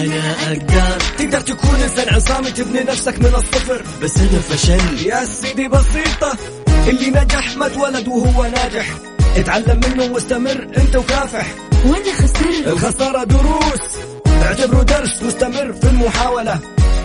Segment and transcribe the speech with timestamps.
[0.00, 0.98] أنا أقدر.
[1.18, 3.82] تقدر تكون إنسان عصامي تبني نفسك من الصفر.
[4.02, 5.06] بس أنا فشل.
[5.06, 6.36] يا سيدي بسيطة
[6.88, 8.86] اللي نجح ما اتولد وهو ناجح.
[9.36, 11.46] اتعلم منه واستمر أنت وكافح.
[11.86, 12.66] وأنا خسرت.
[12.66, 13.82] الخسارة دروس.
[14.42, 16.58] اعتبره درس واستمر في المحاولة.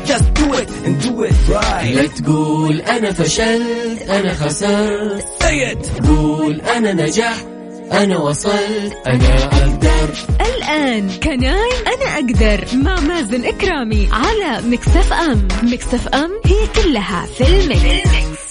[0.07, 1.95] Just do it and do it right.
[1.95, 5.25] لا تقول أنا فشلت أنا خسرت.
[5.43, 6.07] Say it.
[6.07, 7.52] قول أنا نجحت.
[7.93, 16.07] أنا وصلت أنا أقدر الآن كناي أنا أقدر مع مازن إكرامي على مكسف أم مكسف
[16.07, 18.42] أم هي كلها في المكس.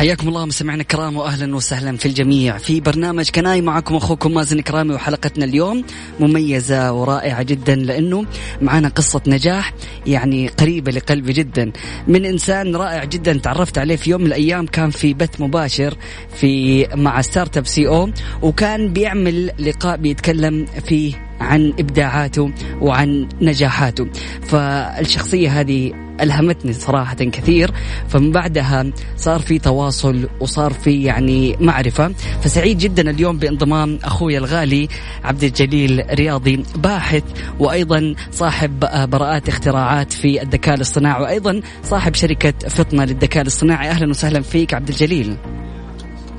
[0.00, 2.58] حياكم الله مستمعينا الكرام واهلا وسهلا في الجميع.
[2.58, 5.84] في برنامج كناي معكم أخوكم مازن كرامي وحلقتنا اليوم
[6.20, 8.26] مميزة ورائعة جدا لأنه
[8.62, 9.74] معنا قصة نجاح
[10.06, 11.72] يعني قريبة لقلبي جدا.
[12.08, 15.96] من إنسان رائع جدا تعرفت عليه في يوم من الأيام كان في بث مباشر
[16.34, 18.10] في مع Startup CEO
[18.42, 24.06] وكان بيعمل لقاء بيتكلم فيه عن إبداعاته وعن نجاحاته.
[24.42, 27.70] فالشخصية هذه ألهمتني صراحة كثير.
[28.08, 32.14] فمن بعدها صار في تواصل وصار في يعني معرفة.
[32.42, 34.88] فسعيد جدا اليوم بانضمام أخوي الغالي
[35.24, 37.22] عبد الجليل رياضي باحث
[37.58, 43.88] وأيضا صاحب براءات اختراعات في الذكاء الاصطناعي وأيضا صاحب شركة فطنة للذكاء الاصطناعي.
[43.88, 45.36] أهلا وسهلا فيك عبد الجليل.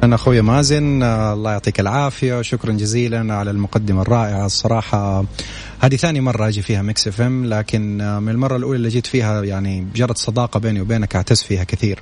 [0.03, 4.45] أنا أخوي مازن آه، الله يعطيك العافية شكرا جزيلا على المقدمة الرائعة.
[4.45, 5.25] الصراحة
[5.81, 9.43] هذه ثاني مرة أجي فيها Mix FM لكن آه، من المرة الأولى اللي جيت فيها
[9.43, 11.99] يعني جرت صداقة بيني وبينك أعتز فيها كثير.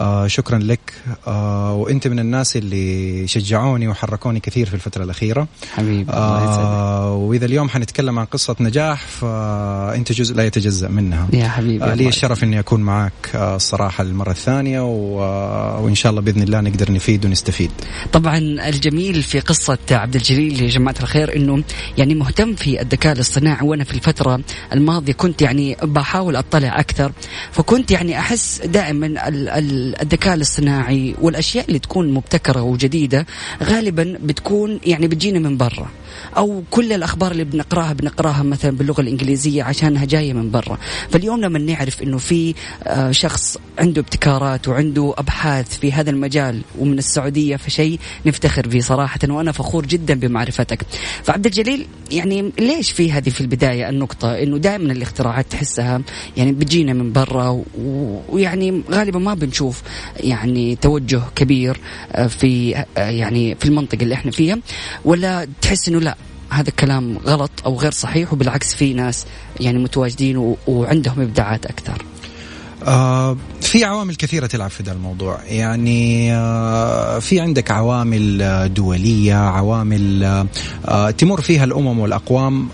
[0.00, 0.80] آه شكرا لك.
[1.26, 5.48] آه وأنت من الناس اللي شجعوني وحركوني كثير في الفترة الأخيرة.
[5.72, 11.28] حبيبي آه وإذا اليوم حنتكلم عن قصة نجاح فأنت جزء لا يتجزأ منها.
[11.32, 15.22] يا حبيبي آه لي الشرف إني أكون معك آه الصراحة المره الثانية و...
[15.22, 17.70] آه وإن شاء الله بإذن الله نقدر نفيد ونستفيد.
[18.12, 21.64] طبعا الجميل في قصة عبد الجليل يا جماعة الخير إنه
[21.98, 24.40] يعني مهتم في الذكاء الاصطناعي وأنا في الفترة
[24.72, 27.12] الماضية كنت يعني بحاول أطلع أكثر
[27.52, 33.26] فكنت يعني أحس دائما ال ال الذكاء الاصطناعي والأشياء اللي تكون مبتكرة وجديدة
[33.62, 35.88] غالبا بتكون يعني بتجينا من برا.
[36.36, 40.78] أو كل الأخبار اللي بنقراها بنقراها مثلا باللغة الإنجليزية عشانها جاية من برا.
[41.10, 46.98] فاليوم لما نعرف إنه في آه، شخص عنده ابتكارات وعنده أبحاث في هذا المجال ومن
[46.98, 50.86] السعودية فشيء نفتخر فيه صراحة وأنا فخور جدا بمعرفتك.
[51.22, 56.02] فعبد الجليل يعني ليش في هذه في البداية النقطة؟ إنه دائما الاختراعات تحسها
[56.36, 57.64] يعني بتجينا من برا
[58.28, 59.73] ويعني غالبا ما بنشوف
[60.16, 61.80] يعني توجه كبير
[62.12, 64.58] آه، في آه، يعني في المنطقة اللي إحنا فيها.
[65.04, 66.16] ولا تحس إنه لا
[66.50, 69.26] هذا الكلام غلط أو غير صحيح وبالعكس في ناس
[69.60, 72.13] يعني متواجدين وعندهم إبداعات أكثر.
[72.86, 75.38] آه في عوامل كثيرة تلعب في ذا الموضوع.
[75.48, 80.24] يعني آه في عندك عوامل آه، دولية عوامل
[80.88, 82.68] آه, تمر فيها الأمم والأقوام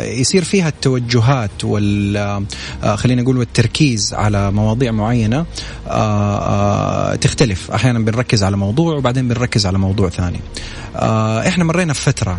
[0.00, 2.46] يصير فيها التوجهات وال
[2.96, 5.46] خلينا نقول والتركيز على مواضيع معينة
[7.20, 7.70] تختلف.
[7.70, 10.40] أحيانا بنركز على موضوع وبعدين بنركز على موضوع ثاني.
[11.48, 12.38] إحنا مرينا في فترة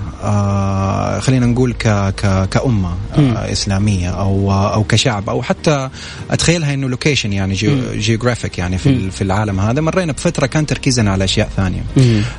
[1.19, 2.95] خلينا نقول ك ك كأمة
[3.35, 5.89] إسلامية أو أو كشعب أو حتى
[6.31, 7.53] أتخيلها إنه location يعني
[7.95, 9.81] geographic يعني في في العالم هذا.
[9.81, 11.83] مرينا بفترة كان تركيزنا على أشياء ثانية.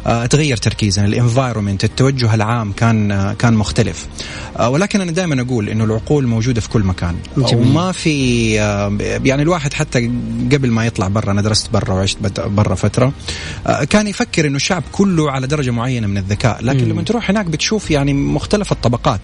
[0.07, 1.07] آه تغير تركيزنا.
[1.07, 4.07] ال environment التوجه العام كان آه كان مختلف.
[4.59, 7.17] آه ولكن أنا دائما أقول إنه العقول موجودة في كل مكان.
[7.37, 10.11] وما في آه يعني الواحد حتى
[10.53, 13.13] قبل ما يطلع برا أنا درست برا وعشت برا فترة
[13.67, 16.65] آه كان يفكر إنه الشعب كله على معينة معينة من الذكاء.
[16.65, 16.91] لكن مم.
[16.91, 19.21] لما تروح هناك بتشوف يعني مختلف الطبقات.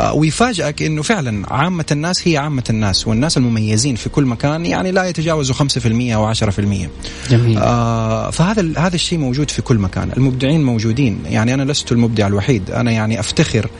[0.00, 4.41] آه ويفاجئك إنه فعلا عامة الناس هي عامة الناس والناس المميزين في كل مكان.
[4.44, 6.88] يعني لا يتجاوزوا 5% أو 10%
[7.30, 7.58] جميل.
[7.58, 10.10] آه فهذا هذا الشيء موجود في كل مكان.
[10.16, 11.18] المبدعين موجودين.
[11.26, 12.70] يعني أنا لست المبدع الوحيد.
[12.70, 13.70] أنا يعني أفتخر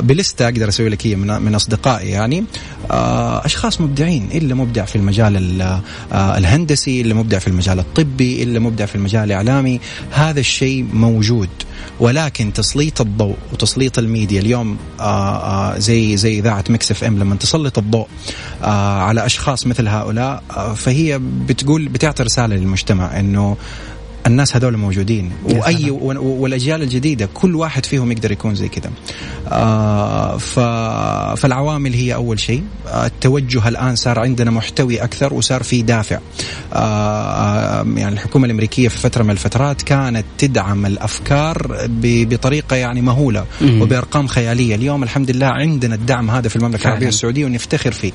[0.00, 2.44] بلستة أقدر أسوي لك هي من, أصدقائي يعني.
[2.90, 8.58] آه أشخاص مبدعين إلا مبدع في المجال آه الهندسي إلا مبدع في المجال الطبي إلا
[8.58, 9.80] مبدع في المجال الإعلامي.
[10.10, 11.48] هذا الشيء موجود
[12.00, 14.76] ولكن تسليط الضوء وتسليط الميديا اليوم
[15.78, 18.06] زي زي إذاعة Mix FM لما تسلط الضوء
[18.62, 20.42] على أشخاص مثل هؤلاء
[20.76, 23.56] فهي بتقول بتعطي رسالة للمجتمع إنه
[24.26, 25.32] الناس هذول موجودين.
[25.44, 28.90] وأي والأجيال الجديدة كل واحد فيهم يقدر يكون زي كذا.
[29.48, 30.36] آه
[31.36, 32.62] فالعوامل هي أول شيء.
[32.88, 36.18] آه التوجه الآن صار عندنا محتوي أكثر وصار في دافع.
[36.72, 43.44] آه يعني الحكومة الأمريكية في فترة من الفترات كانت تدعم الأفكار بطريقة يعني مهولة.
[43.62, 44.74] وبأرقام خيالية.
[44.74, 46.84] اليوم الحمد لله عندنا الدعم هذا في المملكة.
[46.86, 48.12] العربية السعودية ونفتخر فيه.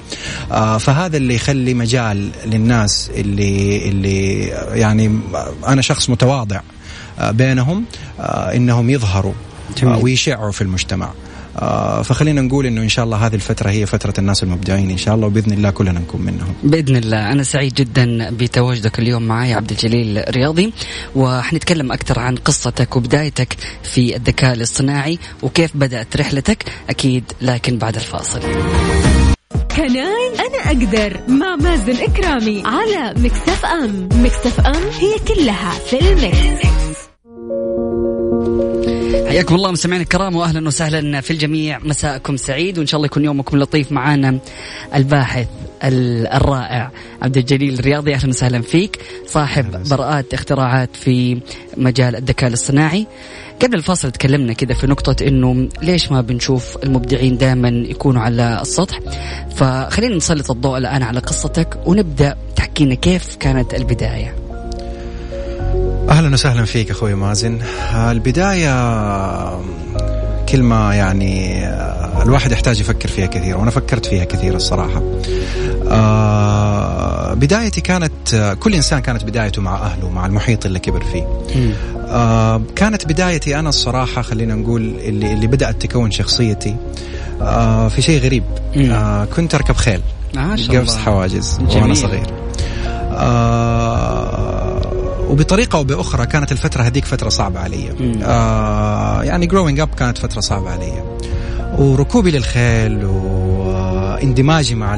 [0.51, 4.39] آه فهذا اللي يخلي مجال للناس اللي اللي
[4.73, 5.19] يعني
[5.67, 6.61] أنا شخص متواضع
[7.19, 7.85] آه بينهم
[8.19, 9.33] آه إنهم يظهروا
[9.77, 9.93] جميل.
[9.93, 11.09] آه ويشعّوا في المجتمع.
[12.03, 15.27] فخلينا نقول إنه إن شاء الله هذه الفترة هي فترة الناس المبدعين إن شاء الله
[15.27, 16.53] وبإذن الله كلنا نكون منهم.
[16.63, 17.31] بإذن الله.
[17.31, 20.73] أنا سعيد جدا بتواجدك اليوم معي عبد الجليل رياضي
[21.15, 28.39] وحنتكلم أكثر عن قصتك وبدايتك في الذكاء الاصطناعي وكيف بدأت رحلتك أكيد لكن بعد الفاصل.
[29.77, 34.09] Can I أنا أقدر مع مازن كرامي على Mix FM.
[34.23, 36.67] Mix FM هي كلها في ال Mix.
[39.29, 41.79] حياكم الله مستمعينا الكرام واهلا وسهلا في الجميع.
[41.79, 44.39] مساءكم سعيد وإن شاء الله يكون يومكم لطيف معانا
[44.95, 45.47] الباحث.
[45.47, 46.91] ال- الرائع.
[47.21, 48.99] عبد الجليل الرياضي أهلا وسهلا فيك.
[49.27, 51.39] صاحب براءات اختراعات في
[51.77, 53.07] مجال الذكاء الاصطناعي.
[53.61, 58.99] قبل الفاصل تكلمنا كذا في نقطة إنه ليش ما بنشوف المبدعين دائما يكونوا على السطح؟
[59.55, 64.35] فخلينا نسلط الضوء الآن على قصتك ونبدأ تحكينا كيف كانت البداية.
[66.09, 67.59] أهلا وسهلا فيك أخوي مازن.
[67.95, 69.63] البداية آه،
[70.49, 75.01] كلمة يعني آه، الواحد يحتاج يفكر فيها كثير وأنا فكرت فيها كثير الصراحة.
[75.91, 81.27] آه، بدايتي كانت آه، كل إنسان كانت بدايته مع أهله مع المحيط اللي كبر فيه
[82.09, 86.75] آه كانت بدايتي أنا الصراحة خلينا نقول اللي اللي بدأت تكون شخصيتي
[87.41, 88.43] آه في شيء غريب.
[88.77, 90.01] آه كنت أركب خيل
[90.77, 90.97] قفز.
[90.97, 91.81] حواجز جميل.
[91.81, 92.27] وأنا صغير
[93.11, 94.81] آه
[95.29, 97.89] وبطريقة أو بأخرى كانت الفترة هذيك فترة صعبة علي.
[98.23, 101.03] آه يعني growing up كانت فترة صعبة علي
[101.77, 103.05] وركوبي للخيل
[104.17, 104.95] واندماجي مع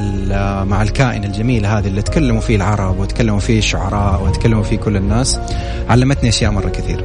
[0.64, 5.38] مع الكائن الجميل هذا اللي تكلموا فيه العرب وتكلموا فيه الشعراء وتكلموا فيه كل الناس
[5.88, 7.04] علمتني أشياء مرة كثير.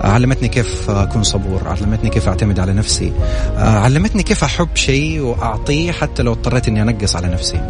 [0.00, 3.12] علمتني كيف أكون صبور علمتني كيف أعتمد على نفسي.
[3.56, 7.60] علمتني كيف أحب شيء وأعطيه حتى لو اضطريت إني أنقص على نفسي.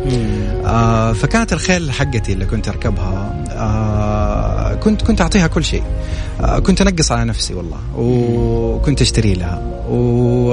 [0.66, 5.82] آه فكانت الخيل حقتي اللي كنت أركبها آه كنت كنت أعطيها كل شيء.
[6.40, 9.62] آه كنت أنقص على نفسي والله وكنت أشتري لها.
[9.90, 10.52] و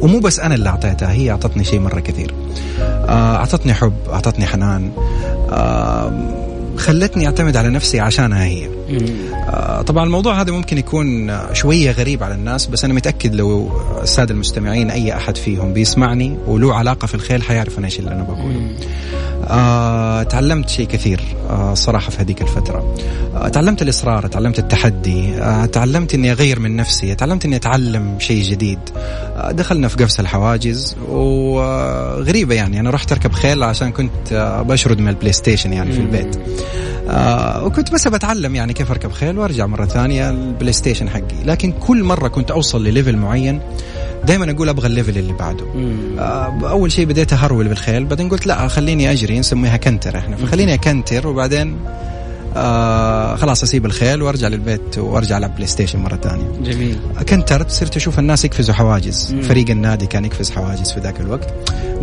[0.00, 2.34] ومو بس أنا اللي أعطيتها هي أعطتني شيء مرة كثير.
[2.80, 4.90] آه أعطتني حب أعطتني حنان.
[5.50, 6.32] آه
[6.76, 8.68] خلتني أعتمد على نفسي عشانها هي.
[9.48, 13.70] آه، طبعا الموضوع هذا ممكن يكون شوية غريب على الناس بس أنا متأكد لو
[14.02, 18.22] السادة المستمعين أي أحد فيهم بيسمعني وله علاقة في الخيل حيعرف أنا إيش اللي أنا
[18.22, 18.76] بقوله.
[19.48, 21.20] آه، تعلمت شيء كثير
[21.50, 22.94] آه، صراحة في هذيك الفترة.
[23.34, 28.42] آه، تعلمت الإصرار تعلمت التحدي آه، تعلمت أني أغير من نفسي تعلمت أني أتعلم شيء
[28.42, 28.78] جديد.
[28.96, 34.98] آه، دخلنا في قفز الحواجز وغريبة يعني أنا رحت أركب خيل عشان كنت آه، بشرد
[34.98, 36.36] من ال PlayStation يعني في البيت.
[37.10, 41.44] آه وكنت بس بتعلم يعني كيف أركب خيل وأرجع مرة ثانية ال PlayStation حقي.
[41.44, 43.60] لكن كل مرة كنت أوصل لل level معين
[44.26, 45.66] دائما أقول أبغى ال level اللي بعده.
[46.18, 50.36] آه أول شيء بديت اهرول بالخيل بعدين قلت لا خليني أجري نسميها canter إحنا.
[50.36, 51.76] فخليني أ canter وبعدين
[52.56, 56.44] آه خلاص أسيب الخيل وأرجع للبيت وأرجع ألعب PlayStation مرة ثانية.
[56.62, 56.96] جميل.
[57.28, 59.32] canter ت صرت أشوف الناس يقفزوا حواجز.
[59.34, 59.42] مم.
[59.42, 61.54] فريق النادي كان يقفز حواجز في ذاك الوقت.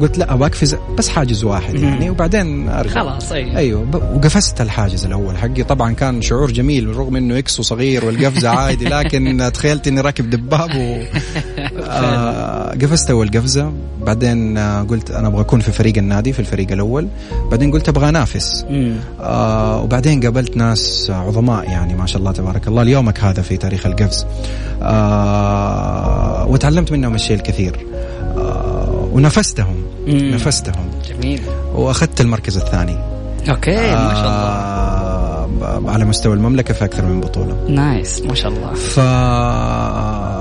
[0.01, 1.83] قلت لا أبغى اقفز بس حاجز واحد مم.
[1.83, 2.93] يعني وبعدين أرجع.
[3.01, 3.31] خلاص.
[3.31, 5.63] أيوه ب- وقفزت الحاجز الأول حقي.
[5.63, 10.69] طبعا كان شعور جميل رغم إنه إكسو صغير والقفزة عادي لكن تخيلت إني راكب دباب
[10.75, 10.97] و
[11.89, 13.73] آه قفزت أول قفزة.
[14.01, 17.07] بعدين آه قلت أنا أبغى أكون في فريق النادي في الفريق الأول.
[17.51, 18.65] بعدين قلت أبغى أنافس.
[19.21, 22.83] آه وبعدين قابلت ناس عظماء يعني ما شاء الله تبارك الله.
[22.83, 24.25] ليومك هذا في تاريخ القفز.
[24.81, 27.85] آه وتعلمت منهم الشيء الكثير.
[28.37, 29.75] آه ونافستهم.
[30.07, 30.33] مم.
[30.33, 30.89] نافستهم.
[31.07, 31.41] جميل.
[31.75, 32.97] وأخذت المركز الثاني.
[33.49, 34.49] okay ما شاء الله.
[34.49, 37.57] آه على مستوى المملكة في أكثر من بطولة.
[37.69, 38.73] nice ما شاء الله.
[38.73, 38.99] ف...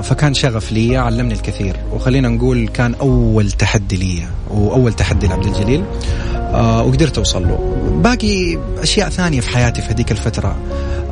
[0.07, 1.75] فكان شغف لي علمني الكثير.
[1.93, 5.81] وخلينا نقول كان أول تحدي لي وأول تحدي لعبد الجليل.
[5.81, 7.57] آه وقدرت أوصل له.
[8.03, 10.55] باقي أشياء ثانية في حياتي في هذيك الفترة.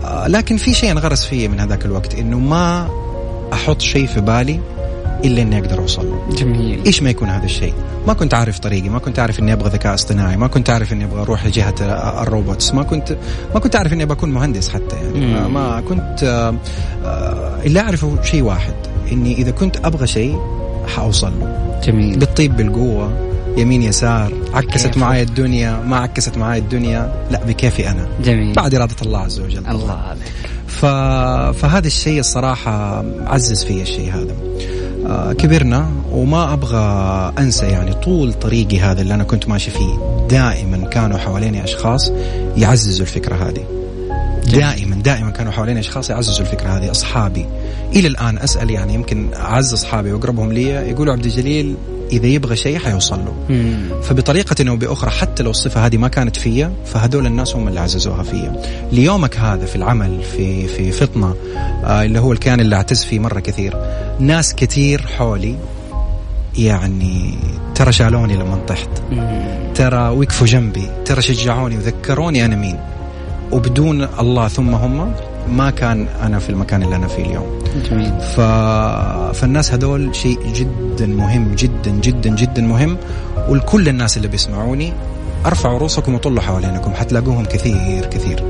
[0.05, 2.89] آه لكن في شيء انغرس فيه من هذاك الوقت إنه ما
[3.53, 4.59] أحط شيء في بالي
[5.25, 6.35] إلا إني أقدر أوصل له.
[6.35, 6.81] جميل.
[6.85, 7.73] إيش ما يكون هذا الشيء؟
[8.07, 11.05] ما كنت عارف طريقي ما كنت عارف إني أبغى ذكاء اصطناعي ما كنت عارف إني
[11.05, 11.75] أبغى أروح لجهة
[12.23, 13.17] الروبوتس ما كنت
[13.53, 15.33] ما كنت عارف إني بكون مهندس حتى يعني.
[15.33, 15.53] ما, مم.
[15.53, 16.55] ما كنت آه،
[17.05, 18.73] آه، اللي اعرفه شيء واحد
[19.11, 20.39] إني إذا كنت أبغى شيء
[20.95, 21.79] حأوصل له.
[21.83, 22.19] جميل.
[22.19, 23.11] بالطيب بالقوة
[23.57, 27.27] يمين يسار عكست؟ معاي الدنيا ما عكست معاي الدنيا.
[27.31, 28.07] لا بكيفي أنا.
[28.23, 28.53] جميل.
[28.53, 29.67] بعد إرادة الله عز وجل.
[29.67, 30.33] الله عليك
[30.67, 30.85] ف...
[31.59, 34.35] فهذا الشيء الصراحة عزز في الشيء هذا.
[35.05, 40.25] آه، كبرنا وما أبغى أنسى يعني طول طريقي هذا اللي أنا كنت ماشي فيه.
[40.29, 42.11] دائما كانوا حواليني أشخاص
[42.57, 43.63] يعززوا الفكرة هذه.
[44.51, 46.91] دائما دائما كانوا حواليني أشخاص يعززوا الفكرة هذه.
[46.91, 47.45] أصحابي.
[47.95, 51.75] إلى الآن أسأل يعني يمكن أعز أصحابي وأقربهم لي يقولوا عبد الجليل
[52.11, 54.01] إذا يبغى شيء حيوصل له مم.
[54.03, 58.23] فبطريقة أو بأخرى حتى لو الصفة هذه ما كانت فيا فهذول الناس هم اللي عززوها
[58.23, 61.35] فيا ليومك هذا في العمل في في فطنة
[61.83, 63.75] آه اللي هو الكيان اللي أعتز فيه مرة كثير
[64.19, 65.55] ناس كثير حولي
[66.57, 67.33] يعني
[67.75, 68.89] ترى شالوني لما طحت.
[69.75, 72.79] ترى وقفوا جنبي ترى شجعوني وذكروني أنا مين
[73.51, 75.13] وبدون الله ثم هم
[75.49, 77.59] ما كان أنا في المكان اللي أنا فيه اليوم.
[77.89, 78.11] جميل.
[78.21, 78.39] ف...
[79.39, 82.97] فالناس هذول شيء جدا مهم جدا جدا جدا مهم.
[83.49, 84.93] ولكل الناس اللي بيسمعوني
[85.45, 88.43] أرفعوا رؤوسكم وطلوا حوالينكم حتلاقوهم كثير كثير.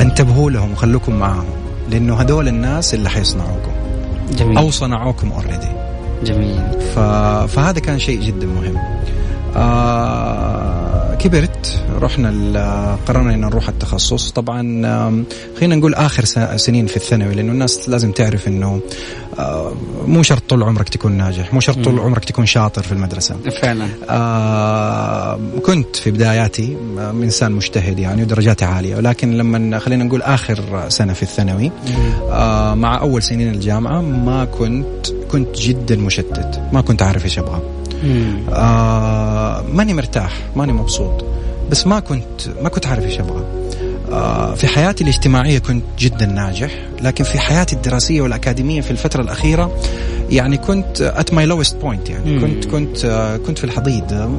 [0.00, 1.44] انتبهوا لهم وخلوكم معاهم
[1.90, 3.72] لأنه هذول الناس اللي حيصنعوكم.
[4.38, 4.58] جميل.
[4.58, 5.72] أو صنعوكم اوريدي
[6.24, 6.62] جميل.
[6.94, 6.98] ف...
[7.48, 8.76] فهذا كان شيء جدا مهم.
[9.56, 11.81] آه كبرت.
[11.98, 14.30] رحنا قررنا إن نروح التخصص.
[14.30, 14.62] طبعا
[15.58, 16.24] خلينا نقول آخر
[16.56, 18.80] سنين في الثانوي لأنه الناس لازم تعرف إنه
[19.38, 19.72] آه
[20.06, 23.36] مو شرط طول عمرك تكون ناجح مو شرط طول عمرك تكون شاطر في المدرسة.
[23.62, 23.88] فعلا.
[24.10, 31.12] آه كنت في بداياتي إنسان مجتهد يعني ودرجاتي عالية ولكن لما خلينا نقول آخر سنة
[31.12, 31.70] في الثانوي
[32.30, 37.60] آه مع أول سنين الجامعة ما كنت كنت جدا مشتت ما كنت عارف إيش أبغى.
[38.52, 41.24] آه ماني مرتاح ماني مبسوط.
[41.72, 43.44] بس ما كنت ما كنت عارف إيش أبغى.
[44.56, 46.70] في حياتي الاجتماعية كنت جدا ناجح
[47.02, 49.72] لكن في حياتي الدراسية والأكاديمية في الفترة الأخيرة
[50.30, 52.34] يعني كنت at my lowest point يعني.
[52.34, 52.40] مم.
[52.40, 54.12] كنت كنت آه كنت في الحضيض.
[54.12, 54.30] آه،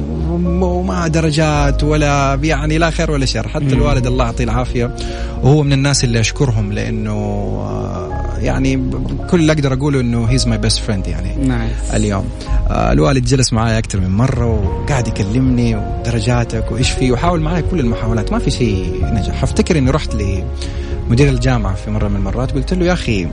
[0.64, 3.48] وما درجات ولا يعني لا خير ولا شر.
[3.48, 3.72] حتى مم.
[3.72, 4.96] الوالد الله يعطيه العافية.
[5.42, 8.90] وهو من الناس اللي أشكرهم لأنه آه يعني
[9.30, 12.24] كل اللي أقدر أقوله إنه he's my best friend يعني nice اليوم.
[12.68, 17.80] آه الوالد جلس معي أكثر من مرة وقاعد يكلمني ودرجاتك وإيش في وحاول معي كل
[17.80, 18.32] المحاولات.
[18.32, 19.42] ما في شيء نجح.
[19.42, 23.28] افتكر إني رحت لمدير الجامعة في مرة من المرات قلت له يا أخي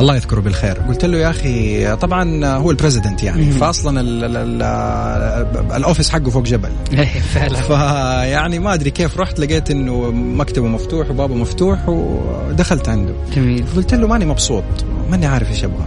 [0.00, 3.50] الله يذكره بالخير قلت له يا أخي طبعا هو ال president يعني مم.
[3.52, 6.68] فاصلا ال- ال- ال- ال office حقه فوق جبل.
[6.92, 7.54] إيه، فعلا.
[7.60, 13.12] فيعني ما أدري كيف رحت لقيت إنه مكتبه مفتوح وبابه مفتوح ودخلت عنده.
[13.36, 13.64] جميل.
[13.76, 14.64] قلت له ماني مبسوط
[15.10, 15.86] ماني عارف إيش أبغى.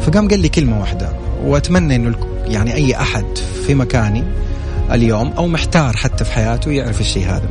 [0.00, 1.12] فقام قال لي كلمة واحدة
[1.44, 2.14] وأتمنى إنه
[2.46, 3.24] يعني أي أحد
[3.66, 4.24] في مكاني
[4.92, 7.48] اليوم أو محتار حتى في حياته يعرف الشيء هذا.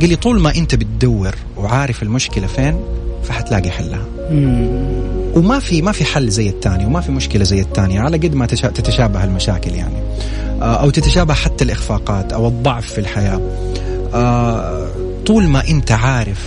[0.00, 2.80] قال لي طول ما أنت بتدور وعارف المشكلة فين
[3.24, 4.04] فحتلاقي حلها.
[5.34, 8.46] وما في ما في حل زي الثاني وما في مشكلة زي الثانية على قد ما
[8.46, 9.94] تشا- تتشابه المشاكل يعني.
[10.62, 13.40] آه، أو تتشابه حتى الإخفاقات أو الضعف في الحياة.
[14.14, 14.88] آه،
[15.26, 16.46] طول ما أنت عارف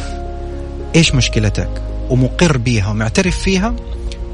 [0.96, 1.70] إيش مشكلتك
[2.10, 3.74] ومقر بيها ومعترف فيها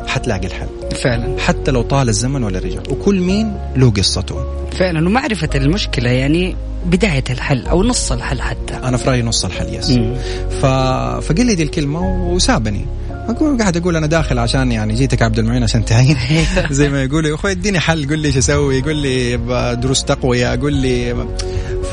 [0.09, 0.67] حتلاقي الحل.
[1.03, 1.39] فعلا.
[1.39, 2.79] حتى لو طال الزمن ولا رجع.
[2.89, 4.35] وكل مين له قصته.
[4.79, 5.07] فعلا.
[5.07, 8.73] ومعرفة المشكلة يعني بداية الحل أو نص الحل حتى.
[8.73, 9.89] أنا في رأيي نص الحل يس.
[9.89, 10.15] مم.
[10.61, 10.65] ف...
[11.25, 12.85] فقال لي دي الكلمة وسابني.
[13.11, 16.17] أقول قاعد أقول أنا داخل عشان يعني جيتك عبد المعين عشان تعين
[16.71, 19.37] زي ما يقولوا يا أخوي اديني حل قول لي إيش أسوي قول لي
[19.75, 21.27] دروس تقوية قول لي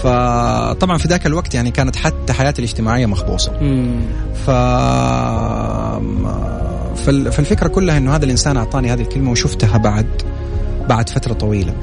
[0.03, 3.53] فطبعا في ذاك الوقت يعني كانت حتى حياتي الاجتماعية مخبوصة.
[4.47, 4.51] ف
[6.97, 10.07] فالفكرة كلها إنه هذا الإنسان أعطاني هذه الكلمة وشفتها بعد
[10.89, 11.75] بعد فترة طويلة.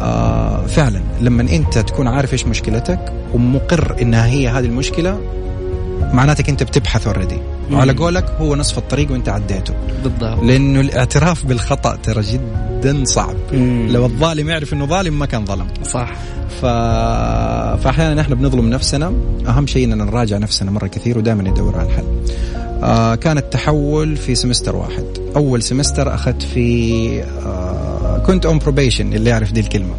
[0.00, 5.20] آه فعلا لما أنت تكون عارف إيش مشكلتك ومقر إنها هي هذه المشكلة
[6.12, 7.38] معناتك أنت بتبحث اوريدي
[7.72, 9.74] وعلى قولك هو نصف الطريق وأنت عديته.
[10.02, 10.42] بالضبط.
[10.42, 13.36] لأنه الاعتراف بالخطأ ترى جدا صعب.
[13.52, 13.88] مم.
[13.90, 15.66] لو الظالم يعرف إنه ظالم ما كان ظلم.
[15.84, 16.12] صح.
[16.60, 16.66] ف...
[17.84, 19.12] فاحيانا إحنا بنظلم نفسنا.
[19.48, 22.04] أهم شيء إننا نراجع نفسنا مرة كثير ودائما ندور على الحل
[22.82, 25.04] آه كان التحول في semester واحد.
[25.36, 29.94] أول semester أخذت في آه كنت on probation اللي يعرف دي الكلمة.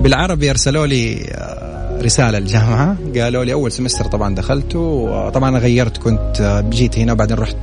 [0.00, 2.96] بالعربي أرسلوا لي آه رسالة الجامعة.
[3.16, 7.56] قالوا لي أول semester طبعا دخلته وطبعا أنا غيرت كنت جيت هنا وبعدين رحت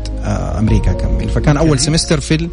[0.59, 1.29] أمريكا أكمل.
[1.29, 2.49] فكان أول semester في ال-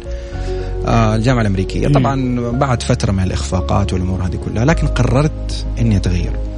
[0.87, 1.87] الجامعة الأمريكية.
[1.87, 6.31] طبعا بعد فترة من الإخفاقات والأمور هذه كلها لكن قررت إني أتغير.
[6.31, 6.54] آه،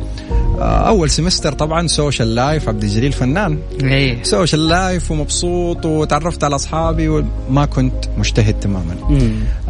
[0.59, 3.59] أول semester طبعا social life عبد الجليل فنان.
[3.83, 4.23] إيه.
[4.23, 8.95] social life ومبسوط وتعرفت على أصحابي وما كنت مجتهد تماما.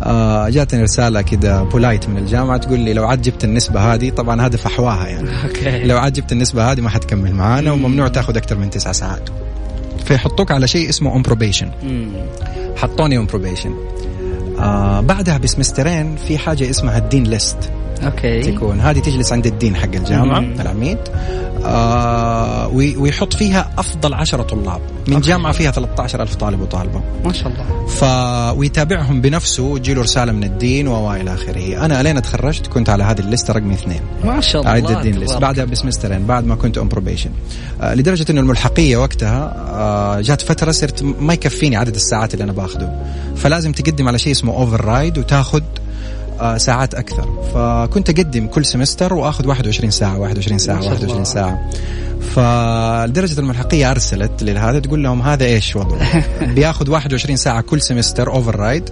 [0.03, 4.41] آه جاتني رسالة كده polite من الجامعة تقول لي لو عاد جبت النسبة هذه طبعا
[4.41, 5.29] هذا فحواها يعني.
[5.43, 5.83] okay.
[5.83, 9.29] لو عاد جبت النسبة هذه ما حتكمل معانا وممنوع تاخذ أكثر من تسع ساعات.
[10.05, 11.71] فيحطوك على شيء اسمه on probation.
[12.75, 13.73] حطوني on probation
[14.59, 17.57] آه بعدها بسمسترين في حاجة اسمها ال dean list
[18.03, 18.41] okay.
[18.51, 18.79] تكون.
[18.81, 20.61] هذه تجلس عند ال dean حق الجامعة مم.
[20.61, 20.97] العميد.
[21.65, 24.81] آه وي- ويحط فيها أفضل عشرة طلاب.
[25.07, 25.27] من okay.
[25.27, 27.01] جامعة فيها 13 ألف طالب وطالبة.
[27.25, 27.85] ما شاء الله.
[27.87, 28.03] ف
[28.57, 31.85] ويتابعهم بنفسه وتجيله رسالة من ال dean وإلى آخره.
[31.85, 34.01] أنا ألين تخرجت كنت على هذه ال listة رقم اثنين.
[34.23, 34.71] ما شاء الله.
[34.71, 35.37] أعد ال dean list.
[35.37, 35.65] بعدها.
[35.65, 37.29] بسمسترين بعد ما كنت on probation
[37.81, 42.51] آه لدرجة إنه الملحقية وقتها آه جات فترة صرت ما يكفيني عدد الساعات اللي أنا
[42.51, 45.61] باخذه فلازم تقدم على شيء اسمه override وتاخذ
[46.57, 51.23] ساعات أكثر فكنت أقدم كل semester وآخذ 21 ساعة 21 ساعة ما شاء 21 الله.
[51.23, 51.69] ساعة
[52.21, 56.23] فلدرجه الملحقية أرسلت لهذا تقول لهم هذا إيش؟ وضعه
[56.55, 58.89] بياخذ 21 ساعة كل semester override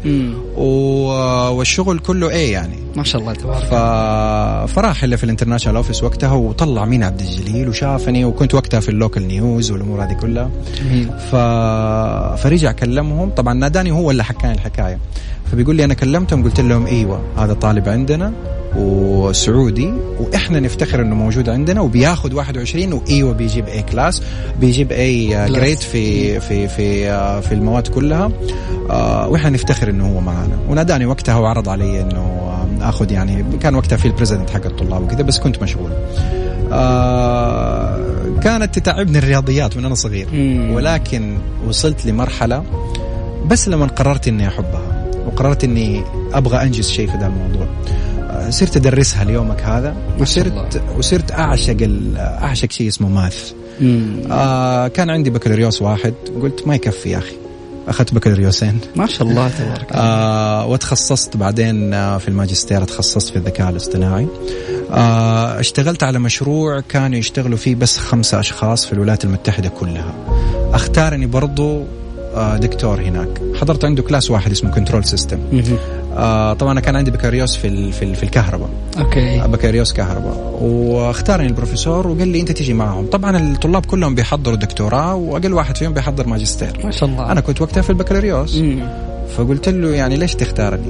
[1.58, 2.86] والشغل كله إيه يعني.
[2.96, 3.74] ما شاء الله تبارك ف...
[4.74, 8.90] فراح اللي في ال international office وقتها وطلع مين عبد الجليل وشافني وكنت وقتها في
[8.90, 10.50] ال local news والأمور هذه كلها.
[10.78, 11.10] جميل.
[11.32, 11.36] ف...
[12.42, 13.30] فرجع كلمهم.
[13.30, 15.00] طبعا ناداني هو اللي حكاني الحكاية.
[15.52, 18.34] فبيقول لي أنا كلمتهم قلت لهم إيوه هذا طالب عندنا.
[18.78, 24.22] وسعودي وإحنا نفتخر إنه موجود عندنا وبياخذ 21 وايوه بيجيب A class
[24.60, 28.32] بيجيب A grade في في في آه، في المواد كلها
[28.90, 30.58] آه، وإحنا نفتخر إنه هو معنا.
[30.70, 35.04] وناداني وقتها وعرض علي إنه آه، آخذ يعني كان وقتها في ال president حق الطلاب
[35.04, 35.92] وكذا بس كنت مشغول.
[38.44, 40.28] كانت تتعبني الرياضيات من أنا صغير.
[40.74, 42.64] ولكن وصلت لمرحلة
[43.46, 46.04] بس لما قررت إني أحبها وقررت إني
[46.34, 47.68] أبغى أنجز شيء في ذا الموضوع.
[48.50, 51.78] صرت أدرسها ليومك هذا وصرت وصرت أعشق
[52.18, 53.52] أعشق شيء اسمه math.
[54.32, 57.36] آه كان عندي بكالوريوس واحد قلت ما يكفي يا أخي.
[57.88, 58.80] أخذت بكالوريوسين.
[58.96, 64.28] ما شاء الله تبارك آه وتخصصت بعدين آه في الماجستير تخصصت في الذكاء الاصطناعي.
[64.92, 70.14] آه اشتغلت على مشروع كانوا يشتغلوا فيه بس خمسة أشخاص في الولايات المتحدة كلها.
[70.74, 71.84] أختارني برضو
[72.36, 73.42] آه دكتور هناك.
[73.56, 75.40] حضرت عنده class واحد اسمه control system.
[76.18, 78.70] آه طبعا أنا كان عندي بكالوريوس في ال- في, ال- في الكهرباء.
[79.00, 79.40] okay.
[79.48, 80.58] بكالوريوس كهرباء.
[80.62, 83.06] واختارني البروفيسور وقال لي أنت تجي معهم.
[83.06, 86.80] طبعا الطلاب كلهم بيحضروا دكتوراه وأقل واحد فيهم بيحضر ماجستير.
[86.84, 87.32] ما شاء الله.
[87.32, 88.62] أنا كنت وقتها في البكالوريوس.
[89.38, 90.88] فقلت له يعني ليش تختارني؟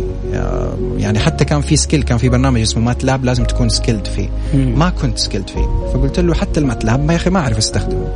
[0.97, 4.29] يعني حتى كان في skill كان في برنامج اسمه MATLAB لازم تكون skilled فيه.
[4.53, 4.79] مم.
[4.79, 5.89] ما كنت skilled فيه.
[5.93, 8.07] فقلت له حتى ال MATLAB ما يا أخي ما أعرف أستخدمه.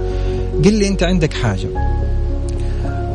[0.63, 1.67] قال لي أنت عندك حاجة.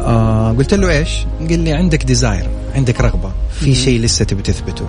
[0.00, 4.86] آه قلت له إيش؟ قال لي عندك desire عندك رغبة في شيء لسه تبي تثبته.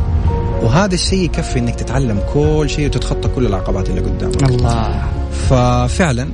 [0.62, 4.43] وهذا الشيء يكفي إنك تتعلم كل شيء وتتخطى كل العقبات اللي قدامك.
[4.43, 5.04] الله.
[5.50, 6.30] ففعلا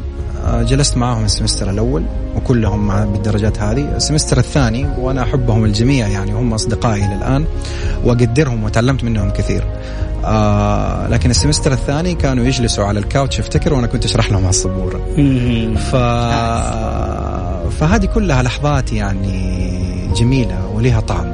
[0.46, 2.04] آه، جلست معهم ال semester الأول
[2.36, 3.96] وكلهم مع بالدرجات هذه.
[3.96, 7.46] ال semester الثاني وأنا أحبهم الجميع يعني هم أصدقائي إلى الآن
[8.04, 9.64] وأقدرهم وتعلمت منهم كثير.
[10.26, 14.42] آه لكن ال semester الثاني كانوا يجلسوا على ال couch أفتكر وأنا كنت أشرح لهم
[14.42, 15.00] على السبوره.
[15.76, 15.96] ف...
[17.80, 19.81] فهذه كلها لحظات يعني
[20.14, 21.32] جميلة ولها طعم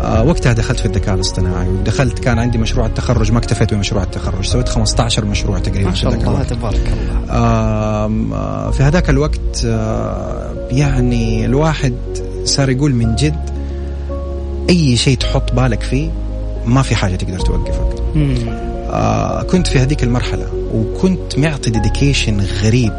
[0.00, 4.44] آه، وقتها دخلت في الذكاء الاصطناعي ودخلت كان عندي مشروع التخرج ما اكتفيت بمشروع التخرج
[4.44, 6.52] سويت 15 مشروع تقريبا ما في شاء الله الوقت.
[6.52, 11.94] تبارك الله آه، في هذاك الوقت آه، يعني الواحد
[12.44, 13.50] صار يقول من جد
[14.70, 16.10] أي شيء تحط بالك فيه
[16.66, 18.02] ما في حاجة تقدر توقفك.
[18.90, 22.92] آه، كنت في هذيك المرحلة وكنت معطي dedication غريب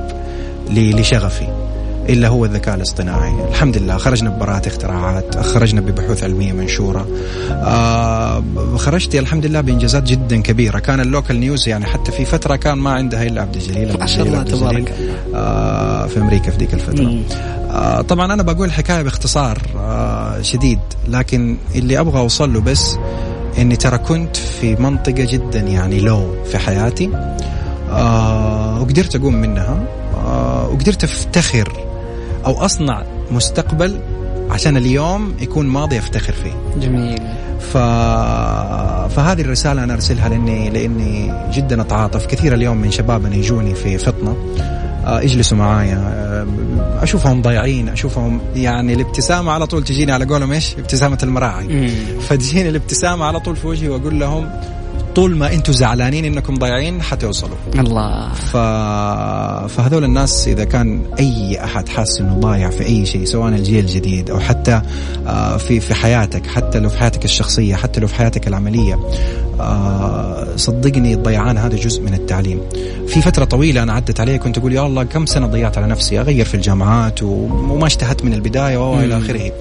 [0.69, 1.47] لشغفي
[2.09, 3.33] إلا هو الذكاء الاصطناعي.
[3.49, 7.07] الحمد لله خرجنا ببراءات اختراعات خرجنا ببحوث علمية منشورة.
[7.51, 8.43] آه
[8.75, 10.79] خرجت الحمد لله بإنجازات جدا كبيرة.
[10.79, 14.05] كان ال local news يعني حتى في فترة كان ما عندها إلا عبد الجليل ما
[14.05, 14.43] شاء الله.
[14.43, 14.93] تبارك
[15.35, 17.03] آه في أمريكا في ذيك الفترة.
[17.03, 17.23] مم.
[17.71, 20.79] آه طبعا أنا بقول الحكاية باختصار آه شديد.
[21.07, 22.97] لكن اللي أبغى أوصل له بس
[23.57, 27.09] إني ترى كنت في منطقة جدا يعني لو في حياتي.
[27.91, 29.83] آه وقدرت أقوم منها.
[30.25, 31.88] آه وقدرت أفتخر
[32.45, 33.99] أو أصنع مستقبل
[34.49, 36.79] عشان اليوم يكون ماضي افتخر فيه.
[36.81, 37.19] جميل.
[37.59, 37.77] ف...
[39.15, 42.25] فهذه الرسالة أنا أرسلها لأني لأني جدا أتعاطف.
[42.25, 44.37] كثير اليوم من شبابنا يجوني في فطنة.
[45.05, 45.95] آه، يجلسوا معايا.
[45.97, 46.47] آه،
[47.03, 51.89] أشوفهم ضايعين أشوفهم يعني الابتسامة على طول تجيني على قولهم إيش؟ ابتسامة المراعي.
[52.19, 54.49] فتجيني الابتسامة على طول في وجهي وأقول لهم
[55.15, 57.57] طول ما أنتم زعلانين إنكم ضايعين حتوصلوا.
[57.75, 58.33] الله.
[58.33, 58.57] ف...
[59.67, 64.29] فهذول الناس إذا كان أي أحد حاسس إنه ضايع في أي شيء سواء الجيل الجديد
[64.29, 64.81] أو حتى
[65.27, 68.99] آه، في في حياتك حتى لو في حياتك الشخصية حتى لو في حياتك العملية
[70.55, 72.59] صدقني الضيعان هذا جزء من التعليم.
[73.07, 76.19] في فترة طويلة أنا عدت علي كنت أقول يا الله كم سنة ضيعت على نفسي؟
[76.19, 79.23] أغير في الجامعات وما اشتهت من البداية وإلى مم.
[79.23, 79.51] آخره.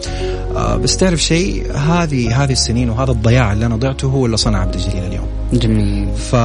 [0.57, 4.61] آه، بس تعرف شيء هذه هذه السنين وهذا الضياع اللي أنا ضيعته هو اللي صنع
[4.61, 5.27] عبد الجليل اليوم.
[5.53, 6.09] جميل.
[6.17, 6.37] ف...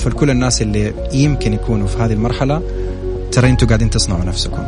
[0.00, 2.62] فالكل الناس اللي يمكن يكونوا في هذه المرحلة
[3.32, 4.62] ترى أنتم قاعدين تصنعوا نفسكم.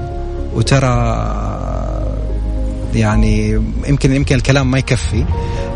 [0.55, 0.87] وترى
[2.97, 5.25] يعني يمكن يمكن الكلام ما يكفي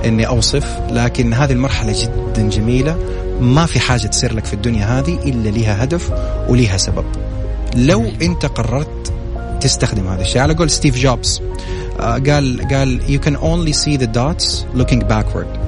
[0.05, 2.97] إني أوصف لكن هذه المرحلة جدا جميلة.
[3.41, 6.11] ما في حاجة تصير لك في الدنيا هذه إلا لها هدف
[6.49, 7.05] ولها سبب.
[7.77, 9.13] لو أنت قررت
[9.61, 11.43] تستخدم هذا الشيء على قول ستيف جوبز
[12.01, 15.59] آه، قال قال you can only see the dots looking backward.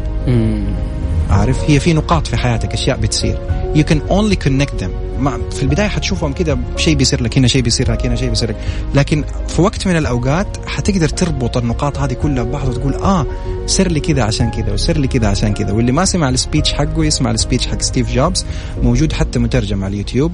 [1.30, 3.38] عارف؟ هي في نقاط في حياتك أشياء بتصير.
[3.74, 4.90] You can only connect them.
[4.90, 5.01] ما
[5.50, 8.56] في البداية حتشوفهم كده شيء بيصير لك هنا شيء بيصير لك هنا شيء بيصير لك.
[8.94, 13.26] لكن في وقت من الأوقات حتقدر تربط النقاط هذه كلها ببعض وتقول آه
[13.66, 15.72] صار لي كذا عشان كذا وصار لي كذا عشان كذا.
[15.72, 18.46] واللي ما سمع ال speech حقه يسمع ال speech حق ستيف جوبز
[18.82, 20.32] موجود حتى مترجم على اليوتيوب.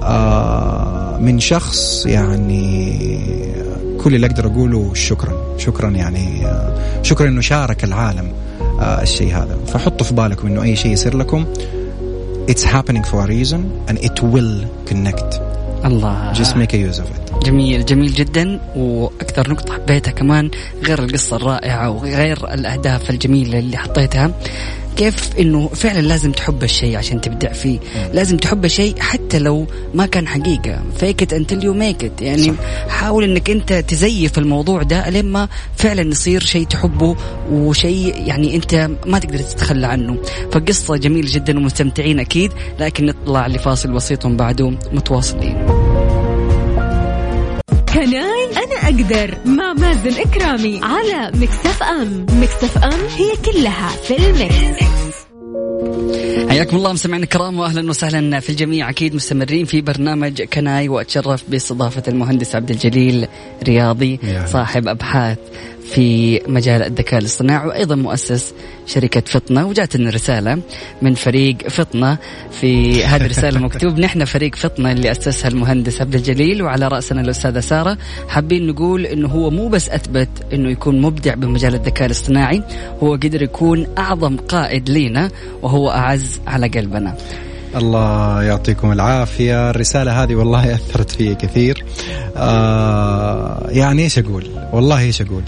[0.00, 2.96] آه من شخص يعني
[4.00, 8.32] كل اللي أقدر أقوله شكرا شكرا يعني آه شكرا إنه شارك العالم
[8.80, 9.58] آه الشيء هذا.
[9.66, 11.44] فحطوا في بالكم إنه أي شيء يصير لكم.
[12.46, 15.40] It's happening for a reason and it will connect.
[15.84, 16.32] الله.
[16.32, 17.44] Just make a use of it.
[17.44, 18.60] جميل جميل جدا.
[18.76, 20.50] وأكثر نقطة حبيتها كمان
[20.84, 24.30] غير القصة الرائعة وغير الأهداف الجميلة اللي حطيتها.
[24.96, 27.78] كيف إنه فعلا لازم تحب الشيء عشان تبدع فيه؟
[28.12, 30.82] لازم تحب الشيء حتى لو ما كان حقيقة.
[30.98, 32.88] fake it until you make it يعني صح.
[32.88, 37.16] حاول إنك أنت تزيف الموضوع ده لين ما فعلا يصير شيء تحبه
[37.50, 40.16] وشيء يعني أنت ما تقدر تتخلى عنه.
[40.52, 45.75] فقصة جميلة جدا ومستمتعين أكيد لكن نطلع لفاصل بسيط وبعده متواصلين.
[49.06, 52.26] أقدر مع مازن إكرامي على Mix FM.
[52.32, 55.16] Mix FM هي كلها في ال Mix.
[56.50, 58.90] حياكم الله مستمعينا الكرام واهلا وسهلا في الجميع.
[58.90, 63.28] أكيد مستمرين في برنامج Can I وأتشرف باستضافه المهندس عبد الجليل
[63.62, 65.38] رياضي صاحب أبحاث
[65.90, 68.54] في مجال الذكاء الاصطناعي وأيضا مؤسس
[68.86, 70.58] شركة فطنة وجاتنا رسالة
[71.02, 72.18] من فريق فطنة
[72.50, 77.60] في هذه الرسالة مكتوب نحن فريق فطنة اللي أسسها المهندس عبد الجليل وعلى رأسنا الأستاذة
[77.60, 77.98] سارة.
[78.28, 82.62] حابين نقول إنه هو مو بس أثبت إنه يكون مبدع بمجال الذكاء الاصطناعي
[83.02, 85.30] هو قدر يكون أعظم قائد لينا
[85.62, 87.16] وهو أعز على قلبنا.
[87.76, 89.70] الله يعطيكم العافية.
[89.70, 91.84] الرسالة هذه والله أثرت في كثير.
[92.36, 95.42] آه يعني إيش أقول؟ والله إيش أقول؟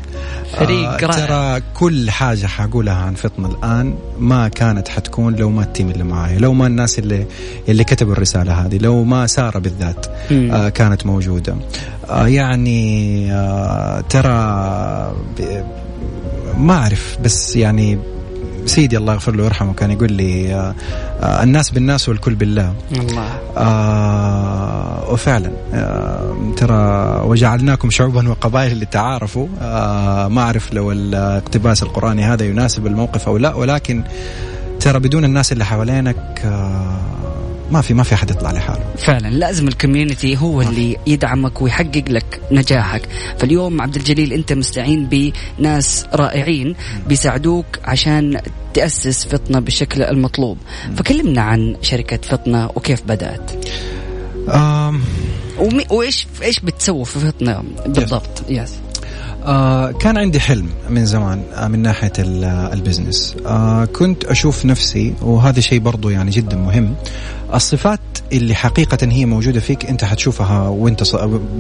[0.59, 5.91] فريق آه ترى كل حاجة حقولها عن فطنة الآن ما كانت حتكون لو ما التيم
[5.91, 7.27] اللي معايا لو ما الناس اللي
[7.69, 11.57] اللي كتبوا الرسالة هذه لو ما سارة بالذات آه كانت موجودة.
[12.11, 14.33] آه يعني آه ترى
[16.57, 17.99] ما أعرف بس يعني
[18.69, 20.75] سيدي الله يغفر له ويرحمه كان يقول لي آه
[21.43, 22.75] الناس بالناس والكل بالله.
[22.93, 23.29] الله.
[23.57, 26.75] آه وفعلا آه ترى
[27.25, 29.47] وجعلناكم شعوبا وقبائل لتعارفوا.
[29.63, 34.03] آه ما أعرف لو الاقتباس القرآني هذا يناسب الموقف أو لا ولكن
[34.81, 36.99] ترى بدون الناس اللي حوالينك آه
[37.71, 38.85] ما في ما في أحد يطلع لحاله.
[38.99, 43.09] فعلا لازم الكوميونتي هو اللي يدعمك ويحقق لك نجاحك.
[43.39, 45.09] فاليوم عبد الجليل أنت مستعين
[45.59, 46.75] بناس رائعين
[47.09, 48.41] بيساعدوك عشان
[48.75, 50.59] تأسس فطنة بالشكل المطلوب.
[50.97, 53.51] فكلمنا عن شركة فطنة وكيف بدأت.
[54.49, 55.01] آم.
[55.59, 58.73] ومي- وايش إيش بتسووا في فطنة بالضبط؟ yes
[59.49, 63.37] آه كان عندي حلم من زمان آه من ناحية آه، ال business.
[63.47, 66.95] آه كنت أشوف نفسي وهذا شيء برضو يعني جدا مهم.
[67.55, 68.01] الصفات
[68.33, 71.15] اللي حقيقة هي موجودة فيك أنت حتشوفها وأنت ص-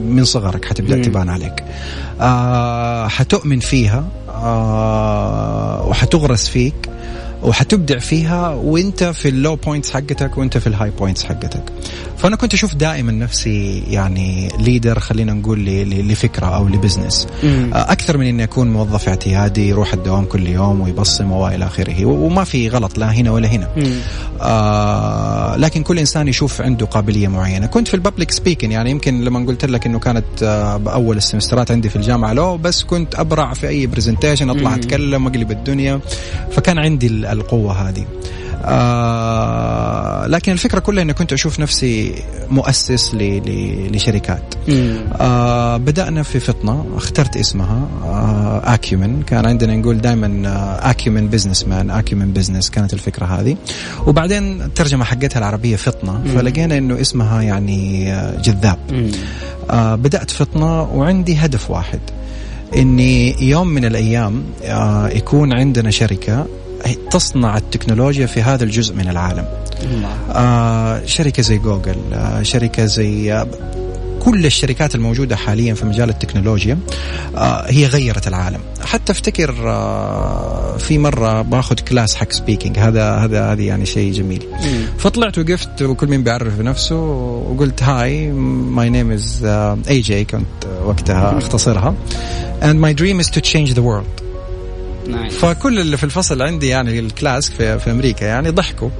[0.09, 1.03] من صغرك حتبدأ.
[1.03, 1.64] تبان عليك.
[2.20, 6.74] آه حتؤمن فيها آه وحتغرس فيك.
[7.48, 11.62] وحتبدع فيها وانت في ال low points حقتك وانت في ال high points حقتك
[12.18, 15.64] فأنا كنت أشوف دائما نفسي يعني leader خلينا نقول
[16.08, 17.70] لفكرة أو ل business مم.
[17.74, 22.68] أكثر من إني أكون موظف اعتيادي يروح الدوام كل يوم ويبصم وإلى آخره وما في
[22.68, 23.68] غلط لا هنا ولا هنا.
[24.40, 29.24] آه لكن كل إنسان يشوف عنده قابلية معينة كنت في ال public speaking يعني يمكن
[29.24, 33.52] لما قلت لك إنه كانت آه بأول السمسترات عندي في الجامعة لو بس كنت أبرع
[33.54, 34.74] في أي presentation أطلع.
[34.74, 36.00] أتكلم أقلب الدنيا
[36.50, 37.06] فكان عندي
[37.40, 38.05] القوة هذه.
[38.64, 42.14] آه لكن الفكرة كلها إني كنت أشوف نفسي
[42.51, 44.55] مؤسس لشركات.
[45.20, 51.90] آه بدأنا في فطنة اخترت اسمها آه acumen كان عندنا نقول دائما آه acumen businessman
[51.90, 53.57] acumen business كانت الفكرة هذه.
[54.07, 58.79] وبعدين الترجمة حقتها العربية فطنة فلقينا إنه اسمها يعني آه جذاب.
[59.70, 62.01] آه بدأت فطنة وعندي هدف واحد
[62.77, 66.46] إني يوم من الأيام آه يكون عندنا شركة
[67.10, 69.44] تصنع التكنولوجيا في هذا الجزء من العالم.
[70.30, 73.46] آه شركة زي جوجل آه شركة زي آه
[74.20, 76.78] كل الشركات الموجودة حاليا في مجال التكنولوجيا
[77.36, 78.60] آه، هي غيرت العالم.
[78.84, 84.42] حتى افتكر آه، في مرة باخذ class حق speaking هذا هذا هذه يعني شيء جميل.
[84.98, 89.44] فطلعت وقفت وكل مين بيعرف بنفسه وقلت hi my name is
[89.88, 91.94] AJ كنت وقتها أختصرها.
[92.62, 94.27] And my dream is to change the world.
[95.30, 98.90] فكل اللي في الفصل عندي يعني ال class في, في أمريكا يعني ضحكوا.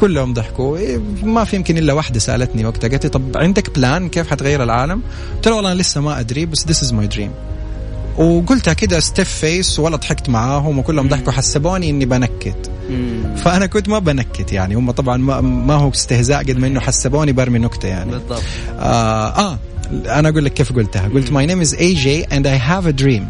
[0.00, 0.76] كلهم ضحكوا.
[0.76, 2.88] إيه، ما في يمكن إلا واحدة سألتني وقتها.
[2.88, 5.02] قالت لي طب عندك plan كيف حتغير العالم؟
[5.34, 7.30] قلت لها والله أنا لسه ما أدري بس this is my dream
[8.18, 11.32] وقلتها كده stiff face ولا ضحكت معاهم وكلهم ضحكوا.
[11.32, 12.70] حسبوني إني بنكت.
[13.36, 14.74] فأنا كنت ما بنكت يعني.
[14.74, 18.10] هم طبعا ما, ما هو استهزاء قد ما إنه حسبوني برمي نكتة يعني.
[18.10, 18.42] بالضبط.
[18.78, 19.58] آه, آه
[20.06, 21.08] أنا أقول لك كيف قلتها.
[21.08, 23.28] قلت my name is AJ and I have a dream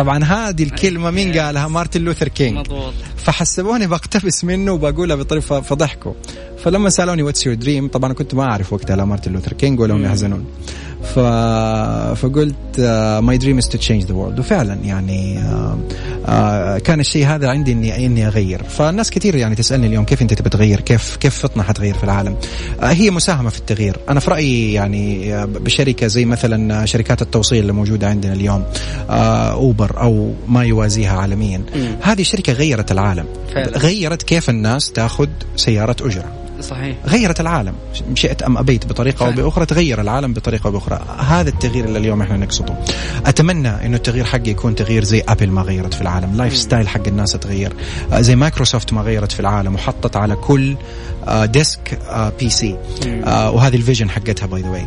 [0.00, 2.58] طبعا هذه الكلمة مين قالها؟ مارتن لوثر كينج.
[2.58, 6.12] مضبوط فحسبوني بقتبس منه وبقولها بطريقة فضحكوا.
[6.64, 9.94] فلما سألوني what's your dream طبعا كنت ما أعرف وقتها لا مارتن لوثر كينج ولا
[9.94, 10.44] هم يحزنون.
[11.04, 11.18] ف...
[12.18, 12.80] فقلت
[13.22, 15.78] my dream is to change the world وفعلا يعني آه
[16.26, 18.62] آه كان الشيء هذا عندي إني إني أغير.
[18.62, 22.36] فالناس كثير يعني تسألني اليوم كيف أنت تبي تغير؟ كيف كيف فطنة حتغير في العالم؟
[22.80, 23.96] آه هي مساهمة في التغيير.
[24.08, 28.64] أنا في رأيي يعني بشركة زي مثلا شركات التوصيل اللي موجودة عندنا اليوم
[29.10, 31.62] Uber أو ما يوازيها عالميا.
[32.02, 33.26] هذه شركة غيرت العالم.
[33.56, 36.39] غيرت كيف الناس تأخذ سيارة أجرة.
[36.60, 36.96] صحيح.
[37.06, 37.74] غيرت العالم.
[38.14, 39.32] شئت أم أبيت بطريقة أو.
[39.32, 41.00] بأخرى تغير العالم بطريقة أو بأخرى.
[41.18, 42.74] هذا التغيير اللي اليوم إحنا نقصده.
[43.26, 46.36] أتمنى إنه التغيير حقي يكون تغيير زي Apple ما غيرت في العالم.
[46.36, 47.72] lifestyle حق الناس تغير.
[48.12, 50.76] آه، زي مايكروسوفت ما غيرت في العالم وحطت على كل
[51.28, 52.76] آه، desk آه، PC.
[53.26, 54.86] وهذه ال vision حقتها by the way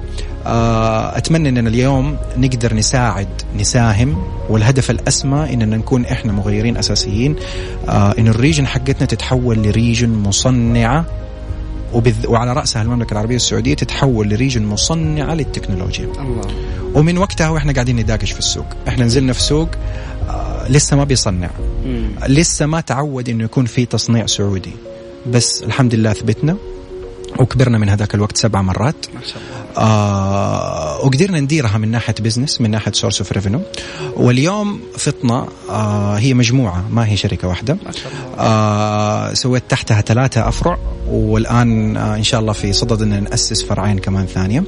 [1.18, 4.24] أتمنى إننا اليوم نقدر نساعد نساهم.
[4.50, 7.36] والهدف الأسمى إننا نكون إحنا مغيرين أساسيين.
[7.90, 11.06] إن ال region حقتنا تتحول ل region مصنعة
[11.94, 12.28] وبذ...
[12.28, 16.06] وعلى رأسها المملكة العربية السعودية تتحول ل region مصنعة للتكنولوجيا.
[16.06, 16.48] الله.
[16.94, 18.66] ومن وقتها وإحنا قاعدين نداقش في السوق.
[18.88, 19.70] إحنا نزلنا في سوق
[20.30, 21.50] آه لسه ما بيصنع.
[21.86, 22.10] مم.
[22.28, 24.74] لسه ما تعود إنه يكون في تصنيع سعودي.
[25.28, 26.58] بس الحمد لله ثبتنا
[27.40, 28.96] وكبرنا من هذاك الوقت سبع مرات.
[29.16, 29.88] ما شاء الله.
[29.88, 33.62] آه وقدرنا نديرها من ناحية business من ناحية source of revenue
[34.16, 37.78] واليوم فطنة آه هي مجموعة ما هي شركة واحدة.
[37.86, 38.44] ما شاء الله.
[38.44, 40.78] آه سويت تحتها ثلاثة أفرع.
[41.14, 44.64] والآن آه إن شاء الله في صدد أن نأسس فرعين كمان ثانية.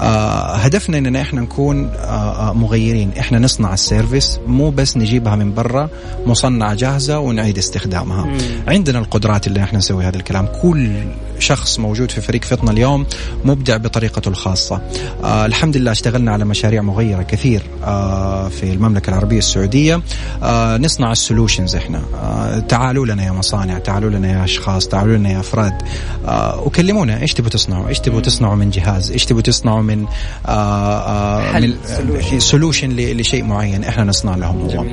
[0.00, 3.10] آه هدفنا أننا إحنا نكون آه مغيرين.
[3.18, 5.88] إحنا نصنع ال service مو بس نجيبها من برا
[6.26, 8.24] مصنعة جاهزة ونعيد استخدامها.
[8.24, 8.38] مم.
[8.68, 10.48] عندنا القدرات اللي إحنا نسوي هذا الكلام.
[10.62, 10.90] كل
[11.38, 13.06] شخص موجود في فريق فطنة اليوم
[13.44, 14.80] مبدع بطريقته الخاصة.
[15.24, 20.00] آه الحمد لله اشتغلنا على مشاريع مغيرة كثير آه في المملكة العربية السعودية.
[20.42, 22.02] آه نصنع السولوشنز إحنا.
[22.22, 25.75] آه تعالوا لنا يا مصانع تعالوا لنا يا أشخاص تعالوا لنا يا أفراد.
[26.26, 30.06] آه وكلمونا إيش تبغوا تصنعوا؟ إيش تبغوا تصنعوا من جهاز؟ إيش تبغوا تصنعوا من
[30.46, 31.76] آه آه حل،
[32.32, 32.40] من.
[32.40, 34.84] solution لشيء معين إحنا نصنع لهم هو.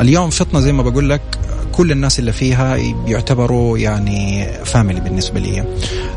[0.00, 1.20] اليوم فطنة زي ما بقول لك
[1.72, 5.64] كل الناس اللي فيها يعتبروا يعني family بالنسبة لي.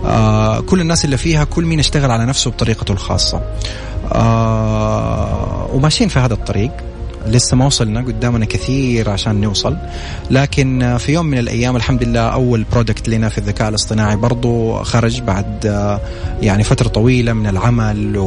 [0.06, 3.42] آه كل الناس اللي فيها كل مين اشتغل على نفسه بطريقته الخاصة.
[4.12, 6.72] آه وماشيين في هذا الطريق.
[7.28, 9.78] لسه ما وصلنا قدامنا كثير عشان نوصل.
[10.32, 15.22] لكن في يوم من الأيام الحمد لله أول product لنا في الذكاء الاصطناعي برضو خرج
[15.22, 16.00] بعد آه،
[16.42, 18.18] يعني فترة طويلة من العمل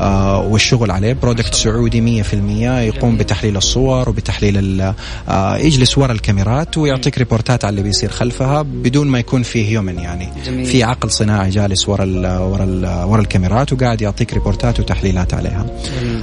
[0.00, 1.12] آه، والشغل عليه.
[1.12, 2.34] product سعودي 100%
[2.80, 4.80] يقوم بتحليل الصور وبتحليل
[5.28, 9.68] آه، يجلس ورا الكاميرات ويعطيك report ات على اللي بيصير خلفها بدون ما يكون فيه
[9.68, 10.28] human يعني.
[10.46, 10.66] جميل.
[10.66, 15.34] في عقل صناعي جالس ورا ال ورا ال ورا الكاميرات وقاعد يعطيك report ات وتحليلات
[15.34, 15.66] عليها.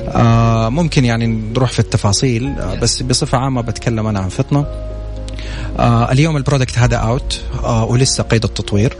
[0.07, 4.65] آه ممكن يعني نروح في التفاصيل آه بس بصفة عامة بتكلم أنا عن فطنة.
[5.79, 8.97] آه اليوم ال product هذا out آه ولسه قيد التطوير.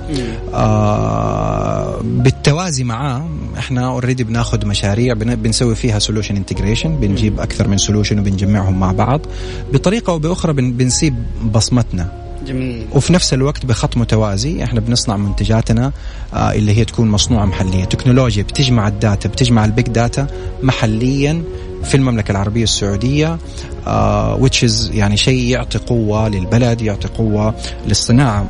[0.54, 7.78] آه بالتوازي معاه إحنا already بناخذ مشاريع بن- بنسوي فيها solution integration بنجيب أكثر من
[7.78, 9.22] solution وبنجمعهم مع بعض.
[9.74, 11.16] بطريقة أو بأخرى بن- بنسيب
[11.54, 12.12] بصمتنا.
[12.48, 12.86] جميل.
[12.92, 15.92] وفي نفس الوقت بخط متوازي إحنا بنصنع منتجاتنا
[16.34, 17.86] آه اللي هي تكون مصنوعة محليا.
[17.86, 20.28] تكنولوجيا بتجمع ال data بتجمع ال big data
[20.64, 21.44] محليا.
[21.84, 23.38] في المملكة العربية السعودية
[23.88, 27.56] آه which is يعني شيء يعطي قوة للبلد يعطي قوة
[27.88, 28.46] للصناعة.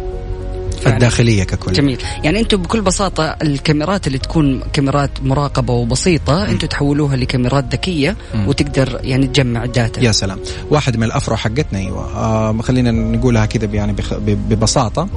[0.84, 0.96] فعلا.
[0.96, 1.74] الداخلية ككل.
[1.74, 1.98] جميل.
[2.24, 8.15] يعني أنتم بكل بساطة الكاميرات اللي تكون كاميرات مراقبة وبسيطة أنتم تحولوها لكاميرات ذكية
[8.48, 10.02] وتقدر يعني تجمع ال data.
[10.04, 10.39] يا سلام.
[10.69, 12.15] واحد من الأفرع حقتنا أيوه.
[12.15, 15.08] آه خلينا نقولها كذا يعني بخ- ب- ببساطة.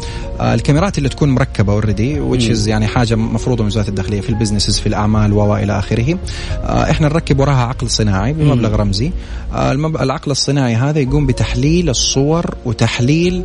[0.41, 2.17] آه الكاميرات اللي تكون مركبة already
[2.55, 6.19] is يعني حاجة مفروضة من وزارة الداخلية في ال businesses في الأعمال و إلى آخره.
[6.65, 9.13] آه إحنا نركب وراها عقل صناعي بمبلغ رمزي.
[9.55, 9.97] آه المب...
[9.97, 13.43] العقل الصناعي هذا يقوم بتحليل الصور وتحليل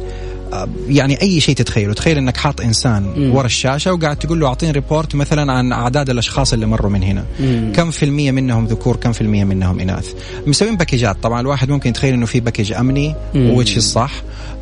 [0.87, 3.31] يعني أي شيء تتخيله تخيل إنك حاط إنسان.
[3.31, 7.25] ورا الشاشة وقاعد تقول له أعطيني report مثلا عن أعداد الأشخاص اللي مروا من هنا
[7.39, 7.71] مم.
[7.75, 10.13] كم في المية منهم ذكور كم في المية منهم إناث
[10.47, 13.49] مسوين package ات طبعا الواحد ممكن يتخيل إنه في package أمني مم.
[13.49, 14.11] وش الصح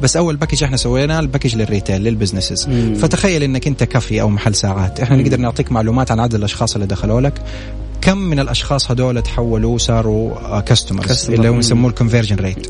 [0.02, 2.68] بس أول package إحنا سويناه ال package لل retail لل businesses.
[3.00, 5.22] فتخيل إنك أنت كافي أو محل ساعات إحنا مم.
[5.22, 7.34] نقدر نعطيك معلومات عن عدد الأشخاص اللي دخلوا لك
[8.02, 11.30] كم من الأشخاص هذول تحولوا صاروا customers customer.
[11.30, 11.60] اللي هو مم.
[11.60, 12.68] يسموه ال conversion rate.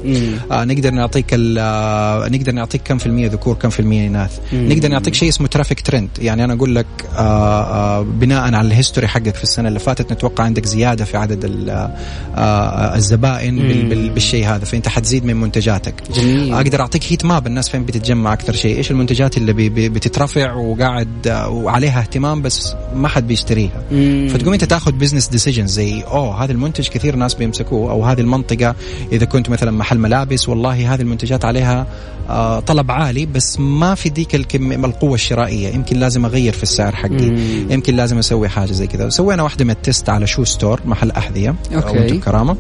[0.51, 1.25] آه نقدر نعطيك
[1.57, 4.69] آه نقدر نعطيك كم في المية ذكور كم في المية إناث مم.
[4.71, 6.85] نقدر نعطيك شيء اسمه traffic trend يعني أنا أقول لك
[7.17, 11.17] آه آه بناء على ال history حقك في السنة اللي فاتت نتوقع عندك زيادة في
[11.17, 11.91] عدد ال- آه
[12.35, 17.69] آه الزبائن بال- بالشيء هذا فأنت حتزيد من منتجاتك جميل أقدر أعطيك heat map الناس
[17.69, 22.73] فين بتتجمع أكثر شيء إيش المنتجات اللي بي بي بتترفع وقاعد آه، وعليها اهتمام بس
[22.95, 23.81] ما حد بيشتريها.
[24.29, 28.75] فتقوم أنت تاخذ business decision زي oh هذا المنتج كثير ناس بيمسكوه أو هذه المنطقة
[29.12, 31.88] إذا كنت مثلا محل ملابس والله هذه المنتجات عليها
[32.29, 35.69] آه طلب عالي بس ما في ديك الكم القوة الشرائية.
[35.69, 37.29] يمكن لازم أغير في السعر حقي.
[37.29, 37.67] مم.
[37.69, 39.10] يمكن لازم أسوي حاجة زي كذا.
[39.10, 41.99] سوينا واحدة من ال test على shoe store محل أحذية okay.
[41.99, 42.58] منتج كرامه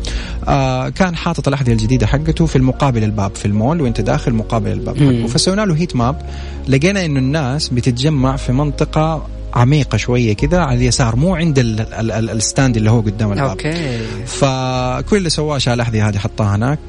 [0.47, 4.97] آه كان حاطط الأحذية الجديدة حقته في المقابل الباب في المول وأنت داخل مقابل الباب.
[4.97, 5.27] حقه.
[5.27, 6.21] فسوينا له heat map
[6.67, 12.11] لقينا إنه الناس بتتجمع في منطقة عميقة شوية كذا على اليسار مو عند ال- ال-
[12.11, 13.49] ال- ال stand اللي هو قدام الباب.
[13.49, 13.99] okay.
[14.25, 16.79] فكل اللي سواه شال الاحذيه هذه حطها هناك.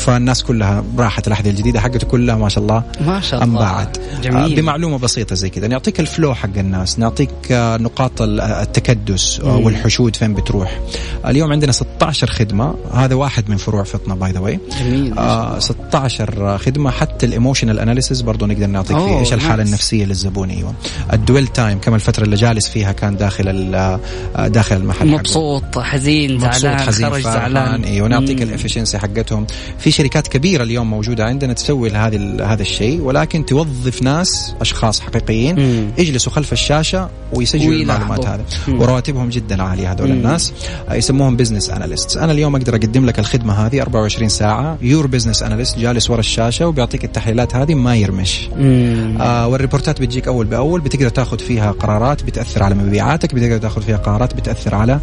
[0.00, 2.82] فالناس كلها راحت الاحذيه الجديدة حقته كلها ما شاء الله.
[3.00, 3.54] ما شاء الله.
[3.60, 4.56] انباعت آه، جميل.
[4.56, 5.68] بمعلومة بسيطة زي كذا.
[5.68, 9.64] نعطيك ال flow حق الناس نعطيك آه، نقاط ال- التكدس آه، مم.
[9.64, 10.80] والحشود فين بتروح.
[11.26, 12.74] اليوم عندنا 16 خدمة.
[12.94, 15.18] هذا واحد من فروع فطنة by the way جميل.
[15.18, 19.18] آه 16 خدمة حتى ال emotional analysis برضه نقدر نعطيك فيه.
[19.18, 19.62] إيش الحالة.
[19.62, 20.74] النفسية للزبون؟ أيوه.
[21.12, 24.00] ال dwell time كم الفترة اللي جالس فيها كان داخل آه،
[24.48, 25.06] داخل المحل.
[25.08, 27.84] مبسوط حزين مبسوط زعلان حزين خرج زعلان.
[27.84, 28.42] أيوه نعطيك.
[28.42, 29.46] ال efficiency حقتهم.
[29.78, 35.60] في شركات كبيرة اليوم موجودة عندنا تسوي هذه هذا الشيء ولكن توظف ناس أشخاص حقيقيين
[35.60, 35.90] مم.
[35.98, 37.74] يجلسوا خلف الشاشة ويسجلوا.
[37.74, 38.44] المعلومات هذه.
[38.68, 40.10] ورواتبهم جدا عالية هذول.
[40.10, 40.52] الناس
[40.88, 45.42] آه، يسموهم business analyst أنا اليوم أقدر أقدم لك الخدمة هذه 24 ساعة your business
[45.42, 49.16] analyst جالس ورا الشاشة وبيعطيك التحليلات هذه ما يرمش مم.
[49.20, 53.58] آه وال report ات بتجيك أول بأول بتقدر تاخذ فيها قرارات بتأثر على مبيعاتك بتقدر
[53.58, 55.00] تاخذ فيها قرارات بتأثر على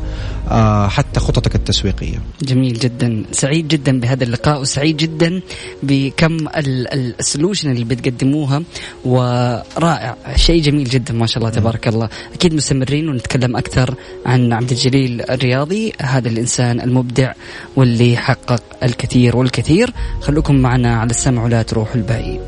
[0.51, 5.41] آه حتى خططك التسويقية جميل جدا سعيد جدا بهذا اللقاء وسعيد جدا
[5.83, 8.63] بكم السولوشن اللي بتقدموها
[9.05, 10.15] ورائع.
[10.35, 12.09] شيء جميل جدا ما شاء الله تبارك الله.
[12.33, 17.33] أكيد مستمرين ونتكلم أكثر عن عبد الجليل الرياضي هذا الإنسان المبدع
[17.75, 19.93] واللي حقق الكثير والكثير.
[20.21, 22.41] خلوكم معنا على السمع ولا تروحوا البعيد.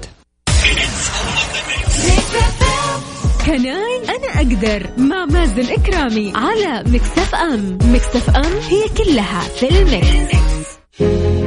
[3.45, 6.34] كناي أنا أقدر مع مازن إكرامي.
[6.36, 7.77] على مكسف أم.
[7.82, 11.38] مكسف أم هي كلها في المكس.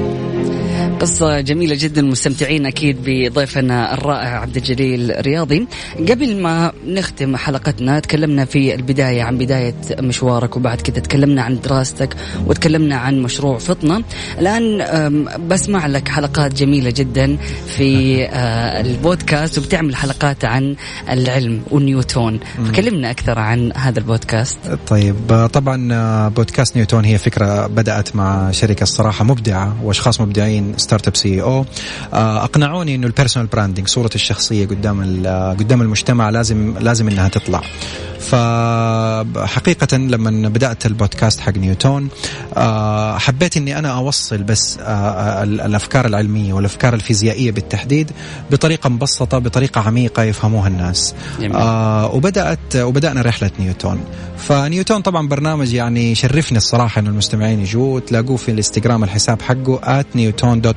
[1.03, 5.67] قصة جميلة جدا مستمتعين أكيد بضيفنا الرائع عبد الجليل رياضي.
[6.09, 12.17] قبل ما نختم حلقتنا تكلمنا في البداية عن بداية مشوارك وبعد كده تكلمنا عن دراستك
[12.47, 14.05] وتكلمنا عن مشروع فطنة.
[14.38, 17.37] الآن بسمع لك حلقات جميلة جدا
[17.67, 20.77] في آه، البودكاست وبتعمل حلقات عن
[21.11, 22.41] العلم ونيوتون.
[22.67, 24.59] فكلمنا أكثر عن هذا البودكاست.
[24.87, 30.75] طيب آه، طبعا آه، بودكاست نيوتون هي فكرة بدأت مع شركة الصراحة مبدعة وأشخاص مبدعين
[30.92, 31.64] startup CEO.
[32.12, 37.61] أقنعوني إنه ال personal branding صورة الشخصية قدام آه، قدام المجتمع لازم لازم إنها تطلع.
[38.20, 42.09] فحقيقة لما بدأت البودكاست حق نيوتون
[42.57, 48.11] آه، حبيت أني أنا أوصل بس آه، آه، ال- الأفكار العلمية والأفكار الفيزيائية بالتحديد
[48.50, 51.14] بطريقة مبسطة بطريقة عميقة يفهموها الناس.
[51.40, 51.57] جميل.
[51.57, 54.00] آه وبدأت وبدأنا رحلة نيوتون.
[54.38, 59.81] فنيوتون طبعا برنامج يعني شرفني الصراحة أنه المستمعين يجوا تلاقوه في الإنستغرام الحساب حقه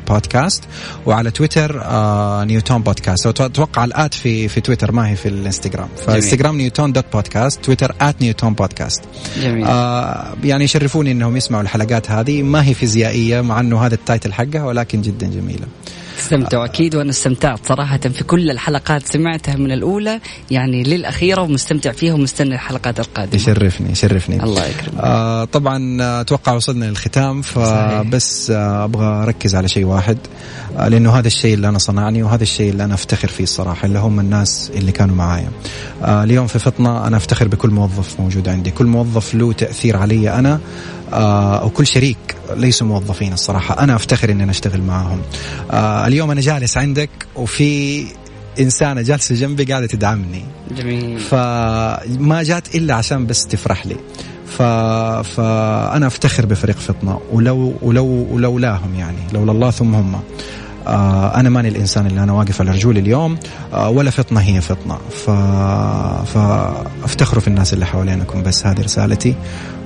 [0.09, 0.61] @newton.podcast
[1.05, 5.87] وعلى تويتر آه نيوتون بودكاست أتوقع ال at في في تويتر ما هي في الإنستغرام.
[6.07, 9.01] فإنستغرام نيوتون dot podcast تويتر @نيوتون بودكاست
[9.41, 9.65] جميل.
[9.65, 12.43] آه يعني يشرفوني إنهم يسمعوا الحلقات هذه.
[12.43, 15.67] ما هي فيزيائية مع إنه هذا ال title حقها ولكن جدا جميلة.
[16.25, 20.19] استمتعوا أكيد وأنا استمتعت صراحة في كل الحلقات سمعتها من الأولى
[20.51, 23.35] يعني للأخيرة ومستمتع فيها ومستني الحلقات القادمة.
[23.35, 24.43] يشرفني يشرفني.
[24.43, 24.99] الله يكرمك.
[24.99, 30.17] آه طبعا آه، أتوقع وصلنا للختام فبس آه أبغى أركز على شيء واحد
[30.77, 33.99] آه لأنه هذا الشيء اللي أنا صنعني وهذا الشيء اللي أنا أفتخر فيه الصراحة اللي
[33.99, 35.49] هم الناس اللي كانوا معايا.
[36.03, 40.29] آه اليوم في فطنة أنا أفتخر بكل موظف موجود عندي كل موظف له تأثير علي
[40.29, 40.59] أنا
[41.13, 43.83] أو كل شريك ليسوا موظفين الصراحة.
[43.83, 45.21] أنا أفتخر إني أنا أشتغل معاهم.
[45.71, 48.05] آه اليوم أنا جالس عندك وفي
[48.59, 50.45] إنسانة جالسة جنبي قاعدة تدعمني.
[50.77, 51.19] جميل.
[51.19, 53.95] فما جات إلا عشان بس تفرح لي.
[54.57, 54.61] ف...
[55.35, 57.21] فأنا أفتخر بفريق فطنة.
[57.31, 59.19] ولو ولو ولولاهم يعني.
[59.33, 60.15] لولا الله ثم هم.
[60.15, 60.19] آه
[60.87, 63.37] أنا ماني الإنسان اللي أنا واقف على رجولي اليوم
[63.73, 64.97] آه ولا فطنة هي فطنة.
[65.09, 65.29] ف...
[66.33, 69.35] فأفتخروا في الناس اللي حوالينكم بس هذه رسالتي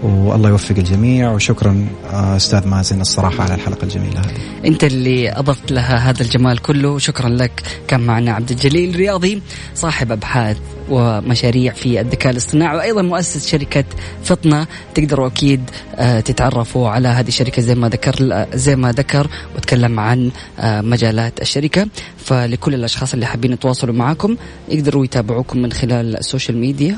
[0.03, 4.65] والله يوفق الجميع وشكرا آه أستاذ مازن الصراحة على الحلقة الجميلة هذه.
[4.65, 7.63] أنت اللي أضفت لها هذا الجمال كله شكرا لك.
[7.87, 9.41] كان معنا عبد الجليل رياضي
[9.75, 10.57] صاحب أبحاث
[10.89, 13.83] ومشاريع في الذكاء الاصطناعي وأيضا مؤسس شركة
[14.23, 19.99] فطنة تقدروا أكيد آه، تتعرفوا على هذه الشركة زي ما ذكر زي ما ذكر وتكلم
[19.99, 21.87] عن آه، مجالات الشركة.
[22.17, 24.37] فلكل الأشخاص اللي حابين يتواصلوا معكم
[24.69, 26.97] يقدروا يتابعوكم من خلال ال social media.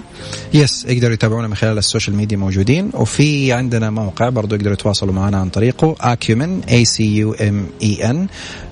[0.53, 2.91] yes يقدروا يتابعونا من خلال ال social media موجودين.
[2.93, 8.03] وفي عندنا موقع برضو يقدروا يتواصلوا معنا عن طريقه acumen a c u m e
[8.03, 8.27] n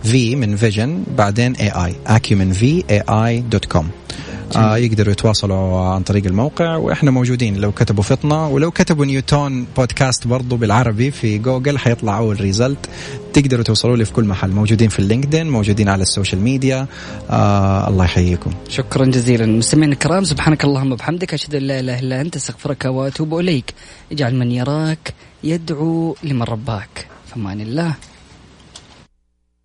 [0.06, 2.54] v من vision بعدين AI acumen
[4.56, 7.56] آه يقدروا يتواصلوا عن طريق الموقع وإحنا موجودين.
[7.58, 12.90] لو كتبوا فطنة ولو كتبوا نيوتون بودكاست برضو بالعربي في جوجل حيطلع أول result.
[13.34, 14.50] تقدروا توصلوا لي في كل محل.
[14.52, 16.88] موجودين في ال LinkedIn موجودين على ال social media.
[17.30, 18.52] آه الله يحييكم.
[18.70, 19.46] شكرا جزيلا.
[19.46, 23.74] مستمعينا الكرام سبحانك اللهم وبحمدك أشهد أن لا إله إلا أنت أستغفرك وأتوب إليك.
[24.12, 27.08] اجعل من يراك يدعو لمن رباك.
[27.36, 27.94] فمان الله.